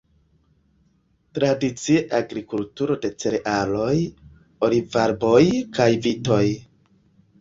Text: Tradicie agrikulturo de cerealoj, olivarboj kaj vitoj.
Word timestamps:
Tradicie 1.37 1.99
agrikulturo 2.19 2.97
de 3.05 3.11
cerealoj, 3.25 3.93
olivarboj 4.69 5.43
kaj 5.77 5.89
vitoj. 6.07 6.45